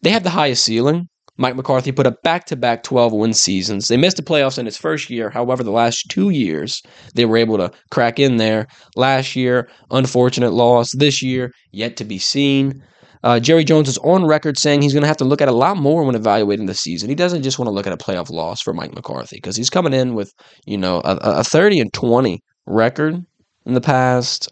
they 0.02 0.11
have 0.11 0.23
the 0.25 0.30
highest 0.30 0.64
ceiling. 0.64 1.09
Mike 1.40 1.56
McCarthy 1.56 1.90
put 1.90 2.06
up 2.06 2.23
back 2.23 2.44
to 2.44 2.54
back 2.54 2.82
12 2.82 3.14
win 3.14 3.32
seasons. 3.32 3.88
They 3.88 3.97
missed 3.97 4.18
the 4.18 4.23
playoffs 4.23 4.59
in 4.59 4.66
his 4.66 4.76
first 4.76 5.09
year. 5.09 5.30
However, 5.30 5.64
the 5.64 5.70
last 5.70 6.04
two 6.11 6.28
years, 6.28 6.82
they 7.14 7.25
were 7.25 7.38
able 7.38 7.56
to 7.56 7.73
crack 7.90 8.18
in 8.18 8.37
there. 8.37 8.66
Last 8.94 9.35
year, 9.35 9.70
unfortunate 9.90 10.52
loss. 10.52 10.92
This 10.92 11.23
year, 11.23 11.50
yet 11.73 11.97
to 11.97 12.04
be 12.04 12.18
seen. 12.18 12.85
Uh, 13.23 13.40
Jerry 13.40 13.64
Jones 13.64 13.88
is 13.88 13.97
on 13.99 14.26
record 14.26 14.59
saying 14.59 14.82
he's 14.82 14.92
going 14.92 15.02
to 15.02 15.09
have 15.09 15.16
to 15.16 15.25
look 15.25 15.40
at 15.40 15.49
a 15.49 15.52
lot 15.52 15.78
more 15.78 16.04
when 16.04 16.14
evaluating 16.14 16.66
the 16.66 16.75
season. 16.75 17.09
He 17.09 17.14
doesn't 17.14 17.42
just 17.42 17.59
want 17.59 17.68
to 17.68 17.73
look 17.73 17.87
at 17.87 17.92
a 17.94 17.97
playoff 17.97 18.28
loss 18.28 18.61
for 18.61 18.75
Mike 18.75 18.94
McCarthy 18.94 19.37
because 19.37 19.56
he's 19.56 19.70
coming 19.70 19.94
in 19.94 20.14
with, 20.14 20.35
you 20.66 20.76
know, 20.76 21.00
a, 21.06 21.16
a 21.23 21.44
30 21.44 21.80
and 21.80 21.92
20 21.94 22.42
record 22.66 23.25
in 23.64 23.73
the 23.73 23.80
past 23.80 24.47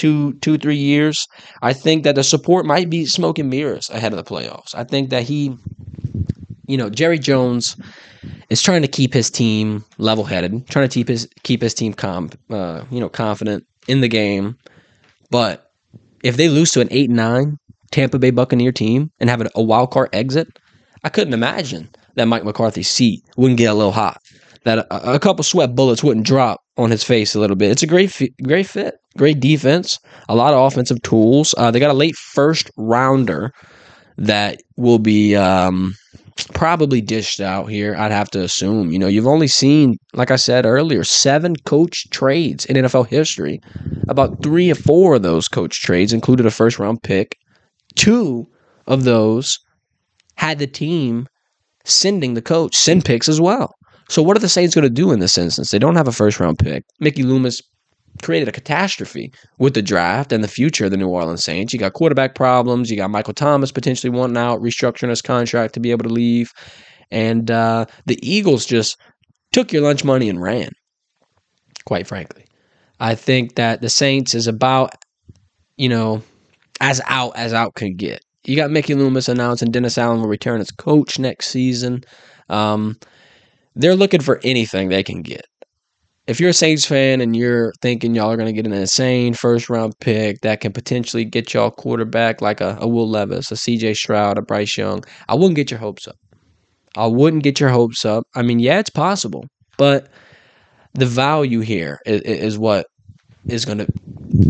two, 0.00 0.32
two, 0.40 0.56
three 0.56 0.76
years. 0.76 1.26
I 1.62 1.72
think 1.72 2.04
that 2.04 2.14
the 2.14 2.24
support 2.24 2.64
might 2.64 2.88
be 2.88 3.06
smoke 3.06 3.38
and 3.38 3.50
mirrors 3.50 3.90
ahead 3.90 4.12
of 4.12 4.16
the 4.16 4.24
playoffs. 4.24 4.74
I 4.74 4.84
think 4.84 5.10
that 5.10 5.24
he 5.24 5.56
you 6.70 6.76
know, 6.76 6.88
Jerry 6.88 7.18
Jones 7.18 7.76
is 8.48 8.62
trying 8.62 8.82
to 8.82 8.88
keep 8.88 9.12
his 9.12 9.28
team 9.28 9.84
level 9.98 10.22
headed, 10.24 10.68
trying 10.68 10.88
to 10.88 10.94
keep 10.94 11.08
his 11.08 11.28
keep 11.42 11.60
his 11.60 11.74
team 11.74 11.92
calm, 11.92 12.30
uh, 12.48 12.84
you 12.92 13.00
know, 13.00 13.08
confident 13.08 13.64
in 13.88 14.00
the 14.00 14.08
game. 14.08 14.56
But 15.30 15.72
if 16.22 16.36
they 16.36 16.48
lose 16.48 16.70
to 16.72 16.80
an 16.80 16.88
eight 16.92 17.10
nine 17.10 17.56
Tampa 17.90 18.20
Bay 18.20 18.30
Buccaneer 18.30 18.70
team 18.70 19.10
and 19.18 19.28
have 19.28 19.44
a 19.54 19.62
wild 19.62 19.90
card 19.90 20.10
exit, 20.12 20.46
I 21.02 21.08
couldn't 21.08 21.34
imagine 21.34 21.90
that 22.14 22.28
Mike 22.28 22.44
McCarthy's 22.44 22.88
seat 22.88 23.20
wouldn't 23.36 23.58
get 23.58 23.72
a 23.72 23.74
little 23.74 23.92
hot. 23.92 24.18
That 24.64 24.78
a, 24.78 25.14
a 25.14 25.18
couple 25.18 25.42
sweat 25.42 25.74
bullets 25.74 26.04
wouldn't 26.04 26.26
drop 26.26 26.60
on 26.76 26.92
his 26.92 27.02
face 27.02 27.34
a 27.34 27.40
little 27.40 27.56
bit. 27.56 27.72
It's 27.72 27.82
a 27.82 27.88
great, 27.88 28.16
great 28.44 28.68
fit, 28.68 28.94
great 29.16 29.40
defense, 29.40 29.98
a 30.28 30.34
lot 30.34 30.54
of 30.54 30.64
offensive 30.64 31.02
tools. 31.02 31.54
Uh, 31.58 31.70
they 31.70 31.80
got 31.80 31.90
a 31.90 31.94
late 31.94 32.16
first 32.16 32.70
rounder 32.76 33.52
that 34.16 34.60
will 34.76 34.98
be 34.98 35.34
um, 35.34 35.94
probably 36.54 37.00
dished 37.00 37.40
out 37.40 37.66
here, 37.66 37.94
I'd 37.96 38.12
have 38.12 38.30
to 38.30 38.42
assume. 38.42 38.90
You 38.90 38.98
know, 38.98 39.06
you've 39.06 39.26
only 39.26 39.48
seen, 39.48 39.96
like 40.14 40.30
I 40.30 40.36
said 40.36 40.66
earlier, 40.66 41.04
seven 41.04 41.56
coach 41.64 42.08
trades 42.10 42.64
in 42.66 42.76
NFL 42.76 43.08
history. 43.08 43.60
About 44.08 44.42
three 44.42 44.70
or 44.70 44.74
four 44.74 45.16
of 45.16 45.22
those 45.22 45.48
coach 45.48 45.80
trades 45.82 46.12
included 46.12 46.46
a 46.46 46.50
first 46.50 46.78
round 46.78 47.02
pick. 47.02 47.36
Two 47.96 48.46
of 48.86 49.04
those 49.04 49.58
had 50.36 50.58
the 50.58 50.66
team 50.66 51.26
sending 51.84 52.34
the 52.34 52.42
coach 52.42 52.74
send 52.74 53.04
picks 53.04 53.28
as 53.28 53.40
well. 53.40 53.74
So 54.08 54.22
what 54.22 54.36
are 54.36 54.40
the 54.40 54.48
Saints 54.48 54.74
going 54.74 54.82
to 54.82 54.90
do 54.90 55.12
in 55.12 55.20
this 55.20 55.38
instance? 55.38 55.70
They 55.70 55.78
don't 55.78 55.96
have 55.96 56.08
a 56.08 56.12
first 56.12 56.40
round 56.40 56.58
pick. 56.58 56.84
Mickey 56.98 57.22
Loomis 57.22 57.62
created 58.20 58.48
a 58.48 58.52
catastrophe 58.52 59.32
with 59.58 59.74
the 59.74 59.82
draft 59.82 60.32
and 60.32 60.42
the 60.42 60.48
future 60.48 60.84
of 60.84 60.90
the 60.90 60.96
New 60.96 61.08
Orleans 61.08 61.44
Saints. 61.44 61.72
You 61.72 61.78
got 61.78 61.92
quarterback 61.92 62.34
problems. 62.34 62.90
You 62.90 62.96
got 62.96 63.10
Michael 63.10 63.34
Thomas 63.34 63.72
potentially 63.72 64.10
wanting 64.10 64.36
out, 64.36 64.60
restructuring 64.60 65.10
his 65.10 65.22
contract 65.22 65.74
to 65.74 65.80
be 65.80 65.90
able 65.90 66.04
to 66.04 66.12
leave. 66.12 66.50
And 67.10 67.50
uh, 67.50 67.86
the 68.06 68.18
Eagles 68.22 68.66
just 68.66 68.96
took 69.52 69.72
your 69.72 69.82
lunch 69.82 70.04
money 70.04 70.28
and 70.28 70.40
ran, 70.40 70.70
quite 71.84 72.06
frankly. 72.06 72.44
I 73.00 73.14
think 73.14 73.56
that 73.56 73.80
the 73.80 73.88
Saints 73.88 74.34
is 74.34 74.46
about, 74.46 74.94
you 75.76 75.88
know, 75.88 76.22
as 76.80 77.00
out 77.06 77.32
as 77.36 77.52
out 77.52 77.74
can 77.74 77.96
get. 77.96 78.20
You 78.44 78.56
got 78.56 78.70
Mickey 78.70 78.94
Loomis 78.94 79.28
announcing 79.28 79.70
Dennis 79.70 79.98
Allen 79.98 80.20
will 80.20 80.28
return 80.28 80.60
as 80.60 80.70
coach 80.70 81.18
next 81.18 81.48
season. 81.48 82.02
Um, 82.48 82.98
they're 83.74 83.96
looking 83.96 84.20
for 84.20 84.40
anything 84.42 84.88
they 84.88 85.02
can 85.02 85.22
get 85.22 85.46
if 86.30 86.38
you're 86.38 86.50
a 86.50 86.54
Saints 86.54 86.86
fan 86.86 87.20
and 87.20 87.34
you're 87.34 87.72
thinking 87.82 88.14
y'all 88.14 88.30
are 88.30 88.36
going 88.36 88.46
to 88.46 88.52
get 88.52 88.64
an 88.64 88.72
insane 88.72 89.34
first 89.34 89.68
round 89.68 89.98
pick 89.98 90.40
that 90.42 90.60
can 90.60 90.72
potentially 90.72 91.24
get 91.24 91.52
y'all 91.52 91.72
quarterback 91.72 92.40
like 92.40 92.60
a, 92.60 92.78
a 92.80 92.86
Will 92.86 93.08
Levis, 93.08 93.50
a 93.50 93.56
CJ 93.56 93.96
Stroud, 93.96 94.38
a 94.38 94.42
Bryce 94.42 94.76
Young, 94.76 95.02
I 95.28 95.34
wouldn't 95.34 95.56
get 95.56 95.72
your 95.72 95.80
hopes 95.80 96.06
up. 96.06 96.14
I 96.96 97.06
wouldn't 97.06 97.42
get 97.42 97.58
your 97.58 97.70
hopes 97.70 98.04
up. 98.04 98.28
I 98.36 98.42
mean, 98.42 98.60
yeah, 98.60 98.78
it's 98.78 98.90
possible, 98.90 99.44
but 99.76 100.08
the 100.94 101.06
value 101.06 101.60
here 101.60 101.98
is, 102.06 102.20
is 102.22 102.58
what 102.58 102.86
is 103.48 103.64
going 103.64 103.78
to 103.78 103.88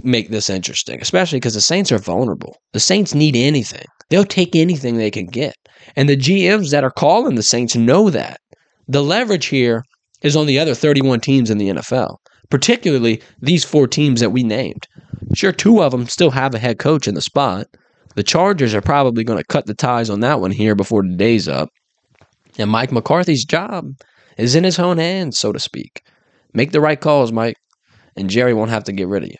make 0.04 0.28
this 0.28 0.50
interesting, 0.50 1.00
especially 1.00 1.38
because 1.38 1.54
the 1.54 1.62
Saints 1.62 1.90
are 1.90 1.98
vulnerable. 1.98 2.56
The 2.74 2.80
Saints 2.80 3.14
need 3.14 3.36
anything, 3.36 3.86
they'll 4.10 4.24
take 4.24 4.54
anything 4.54 4.98
they 4.98 5.10
can 5.10 5.26
get. 5.26 5.54
And 5.96 6.10
the 6.10 6.16
GMs 6.16 6.72
that 6.72 6.84
are 6.84 6.90
calling 6.90 7.36
the 7.36 7.42
Saints 7.42 7.74
know 7.74 8.10
that. 8.10 8.38
The 8.86 9.02
leverage 9.02 9.46
here 9.46 9.82
is 10.22 10.36
on 10.36 10.46
the 10.46 10.58
other 10.58 10.74
31 10.74 11.20
teams 11.20 11.50
in 11.50 11.58
the 11.58 11.70
NFL, 11.70 12.16
particularly 12.50 13.22
these 13.40 13.64
four 13.64 13.86
teams 13.86 14.20
that 14.20 14.30
we 14.30 14.42
named. 14.42 14.86
Sure, 15.34 15.52
two 15.52 15.82
of 15.82 15.92
them 15.92 16.06
still 16.06 16.30
have 16.30 16.54
a 16.54 16.58
head 16.58 16.78
coach 16.78 17.06
in 17.06 17.14
the 17.14 17.20
spot. 17.20 17.66
The 18.16 18.22
Chargers 18.22 18.74
are 18.74 18.80
probably 18.80 19.24
going 19.24 19.38
to 19.38 19.44
cut 19.44 19.66
the 19.66 19.74
ties 19.74 20.10
on 20.10 20.20
that 20.20 20.40
one 20.40 20.50
here 20.50 20.74
before 20.74 21.02
the 21.02 21.16
day's 21.16 21.48
up. 21.48 21.68
And 22.58 22.70
Mike 22.70 22.92
McCarthy's 22.92 23.44
job 23.44 23.86
is 24.36 24.54
in 24.54 24.64
his 24.64 24.78
own 24.78 24.98
hands, 24.98 25.38
so 25.38 25.52
to 25.52 25.60
speak. 25.60 26.02
Make 26.52 26.72
the 26.72 26.80
right 26.80 27.00
calls, 27.00 27.32
Mike, 27.32 27.56
and 28.16 28.28
Jerry 28.28 28.52
won't 28.52 28.70
have 28.70 28.84
to 28.84 28.92
get 28.92 29.08
rid 29.08 29.22
of 29.22 29.28
you. 29.28 29.36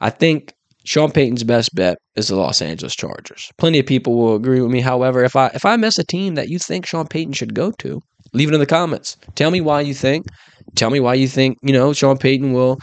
I 0.00 0.10
think 0.10 0.54
Sean 0.84 1.10
Payton's 1.10 1.44
best 1.44 1.74
bet 1.74 1.98
is 2.16 2.28
the 2.28 2.36
Los 2.36 2.60
Angeles 2.60 2.94
Chargers. 2.94 3.50
Plenty 3.58 3.78
of 3.78 3.86
people 3.86 4.16
will 4.16 4.34
agree 4.34 4.60
with 4.60 4.70
me. 4.70 4.80
However, 4.80 5.22
if 5.22 5.36
I 5.36 5.48
if 5.48 5.64
I 5.64 5.76
miss 5.76 5.98
a 5.98 6.04
team 6.04 6.34
that 6.34 6.48
you 6.48 6.58
think 6.58 6.86
Sean 6.86 7.06
Payton 7.06 7.34
should 7.34 7.54
go 7.54 7.70
to, 7.78 8.00
Leave 8.32 8.48
it 8.48 8.54
in 8.54 8.60
the 8.60 8.66
comments. 8.66 9.16
Tell 9.34 9.50
me 9.50 9.60
why 9.60 9.82
you 9.82 9.94
think. 9.94 10.26
Tell 10.74 10.90
me 10.90 11.00
why 11.00 11.14
you 11.14 11.28
think, 11.28 11.58
you 11.62 11.72
know, 11.72 11.92
Sean 11.92 12.16
Payton 12.16 12.52
will 12.52 12.78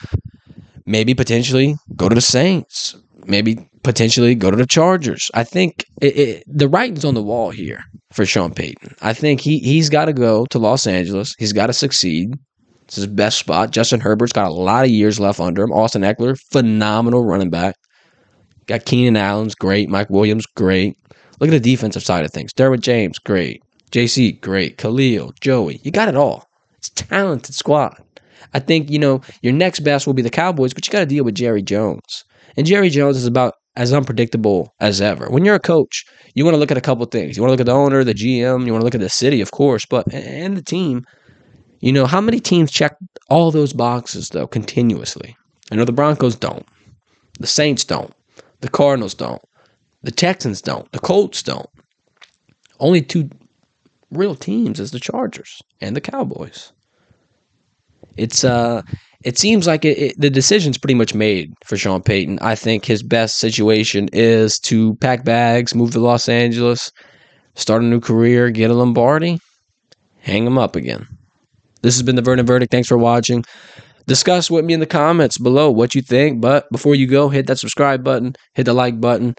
maybe 0.86 1.14
potentially 1.16 1.76
go 1.96 2.08
to 2.08 2.16
the 2.16 2.22
Saints. 2.22 2.96
Maybe 3.26 3.58
potentially 3.84 4.36
go 4.36 4.52
to 4.52 4.58
the 4.58 4.66
Chargers. 4.66 5.30
I 5.34 5.44
think 5.44 5.86
it, 6.02 6.18
it, 6.18 6.44
the 6.48 6.68
writing's 6.68 7.06
on 7.06 7.14
the 7.14 7.24
wall 7.24 7.52
here 7.52 7.84
for 8.12 8.26
Sean 8.26 8.54
Payton. 8.54 8.96
I 9.02 9.14
think 9.14 9.42
he 9.42 9.60
he's 9.60 9.90
got 9.90 10.06
to 10.06 10.14
go 10.14 10.46
to 10.48 10.60
Los 10.60 10.88
Angeles. 10.88 11.36
He's 11.38 11.54
got 11.54 11.68
to 11.68 11.74
succeed. 11.74 12.34
It's 12.86 12.96
his 12.96 13.08
best 13.08 13.38
spot. 13.38 13.72
Justin 13.72 14.00
Herbert's 14.00 14.34
got 14.34 14.50
a 14.50 14.54
lot 14.54 14.84
of 14.84 14.90
years 14.90 15.20
left 15.20 15.40
under 15.40 15.64
him. 15.64 15.72
Austin 15.72 16.02
Ekeler, 16.02 16.40
phenomenal 16.52 17.24
running 17.24 17.52
back. 17.52 17.76
Got 18.70 18.86
Keenan 18.86 19.18
Allen's 19.18 19.56
great. 19.56 19.90
Mike 19.90 20.12
Williams, 20.12 20.46
great. 20.46 20.96
Look 21.40 21.50
at 21.50 21.54
the 21.54 21.60
defensive 21.60 22.04
side 22.04 22.24
of 22.24 22.30
things. 22.30 22.54
Derwin 22.54 22.82
James, 22.82 23.18
great. 23.18 23.64
JC, 23.92 24.40
great. 24.40 24.78
Khalil, 24.78 25.34
Joey, 25.42 25.82
you 25.82 25.90
got 25.90 26.08
it 26.08 26.16
all. 26.16 26.48
It's 26.78 26.90
talented 26.90 27.56
squad. 27.56 28.00
I 28.54 28.60
think, 28.60 28.92
you 28.92 29.00
know, 29.00 29.22
your 29.42 29.54
next 29.54 29.80
best 29.80 30.06
will 30.06 30.14
be 30.14 30.22
the 30.22 30.30
Cowboys, 30.30 30.76
but 30.76 30.86
you 30.86 30.92
got 30.92 31.00
to 31.00 31.08
deal 31.08 31.24
with 31.24 31.34
Jerry 31.34 31.64
Jones. 31.64 32.24
And 32.58 32.68
Jerry 32.68 32.92
Jones 32.92 33.18
is 33.18 33.26
about 33.26 33.56
as 33.76 33.92
unpredictable 33.92 34.72
as 34.80 35.02
ever. 35.02 35.32
When 35.32 35.46
you're 35.46 35.56
a 35.56 35.60
coach, 35.60 36.06
you 36.36 36.46
want 36.46 36.54
to 36.54 36.60
look 36.60 36.70
at 36.70 36.78
a 36.78 36.82
couple 36.82 37.04
things. 37.08 37.36
You 37.36 37.42
want 37.42 37.50
to 37.50 37.54
look 37.54 37.62
at 37.62 37.66
the 37.66 37.72
owner, 37.72 38.04
the 38.04 38.14
GM, 38.14 38.68
you 38.68 38.72
want 38.72 38.82
to 38.82 38.86
look 38.86 38.94
at 38.94 39.02
the 39.02 39.10
city, 39.10 39.42
of 39.42 39.50
course, 39.50 39.88
but 39.88 40.14
and 40.14 40.56
the 40.56 40.62
team. 40.62 41.06
You 41.80 41.92
know, 41.92 42.06
how 42.06 42.22
many 42.22 42.40
teams 42.40 42.70
check 42.70 42.96
all 43.32 43.50
those 43.50 43.74
boxes 43.74 44.30
though 44.30 44.46
continuously? 44.46 45.36
I 45.72 45.76
know 45.76 45.86
the 45.86 45.92
Broncos 45.92 46.36
don't. 46.36 46.68
The 47.40 47.48
Saints 47.48 47.84
don't. 47.84 48.14
The 48.62 48.70
Cardinals 48.70 49.14
don't. 49.14 49.42
The 50.04 50.12
Texans 50.12 50.62
don't. 50.62 50.92
The 50.92 51.00
Colts 51.00 51.44
don't. 51.44 51.70
Only 52.80 53.02
two 53.02 53.30
real 54.12 54.36
teams 54.36 54.80
is 54.80 54.92
the 54.92 55.00
Chargers 55.00 55.62
and 55.82 55.96
the 55.96 56.02
Cowboys. 56.02 56.72
It's 58.18 58.44
uh 58.44 58.82
it 59.24 59.38
seems 59.38 59.68
like 59.68 59.84
it, 59.84 59.98
it, 59.98 60.16
the 60.20 60.30
decision's 60.30 60.78
pretty 60.78 60.94
much 60.94 61.14
made 61.14 61.54
for 61.66 61.76
Sean 61.76 62.02
Payton. 62.02 62.40
I 62.42 62.56
think 62.56 62.86
his 62.86 63.04
best 63.04 63.38
situation 63.38 64.08
is 64.14 64.58
to 64.60 64.96
pack 64.96 65.26
bags, 65.26 65.76
move 65.76 65.92
to 65.92 66.00
Los 66.00 66.30
Angeles, 66.30 66.90
start 67.56 67.82
a 67.82 67.86
new 67.86 68.00
career, 68.00 68.50
get 68.50 68.72
a 68.72 68.74
Lombardi, 68.74 69.40
hang 70.20 70.46
him 70.46 70.58
up 70.58 70.78
again. 70.78 71.06
This 71.82 71.96
has 71.96 72.04
been 72.04 72.16
the 72.16 72.22
Verdin 72.22 72.46
Verdict. 72.46 72.72
Thanks 72.72 72.88
for 72.88 72.98
watching. 72.98 73.44
Discuss 74.10 74.50
with 74.50 74.66
me 74.66 74.74
in 74.74 74.80
the 74.80 74.88
comments 74.88 75.38
below 75.38 75.70
what 75.70 75.94
you 75.94 76.02
think. 76.02 76.42
But 76.42 76.68
before 76.72 76.96
you 76.96 77.06
go, 77.06 77.30
hit 77.30 77.46
that 77.46 77.60
subscribe 77.60 78.04
button, 78.04 78.36
hit 78.56 78.64
the 78.64 78.74
like 78.74 79.00
button, 79.00 79.36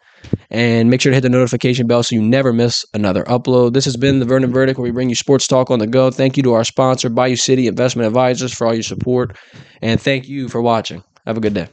and 0.48 0.88
make 0.88 1.00
sure 1.00 1.10
to 1.10 1.16
hit 1.16 1.22
the 1.22 1.28
notification 1.28 1.88
bell 1.88 2.04
so 2.04 2.14
you 2.14 2.22
never 2.22 2.52
miss 2.52 2.84
another 2.94 3.24
upload. 3.24 3.72
This 3.72 3.84
has 3.86 3.96
been 3.96 4.20
the 4.20 4.26
Verdin 4.26 4.52
Verdict, 4.52 4.78
where 4.78 4.84
we 4.84 4.92
bring 4.92 5.08
you 5.08 5.16
sports 5.16 5.48
talk 5.48 5.72
on 5.72 5.80
the 5.80 5.88
go. 5.88 6.12
Thank 6.12 6.36
you 6.36 6.44
to 6.44 6.52
our 6.52 6.62
sponsor, 6.62 7.08
Bayou 7.10 7.34
City 7.34 7.66
Investment 7.66 8.06
Advisors, 8.06 8.54
for 8.54 8.68
all 8.68 8.74
your 8.74 8.84
support. 8.84 9.36
And 9.82 10.00
thank 10.00 10.28
you 10.28 10.48
for 10.48 10.62
watching. 10.62 11.02
Have 11.26 11.36
a 11.36 11.40
good 11.40 11.54
day. 11.54 11.66